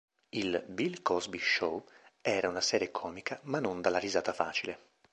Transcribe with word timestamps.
Il 0.29 0.63
"Bill 0.67 1.03
Cosby 1.03 1.37
Show" 1.37 1.85
era 2.21 2.49
una 2.49 2.59
serie 2.59 2.89
comica 2.89 3.39
ma 3.43 3.59
non 3.59 3.81
dalla 3.81 3.99
risata 3.99 4.33
facile. 4.33 4.79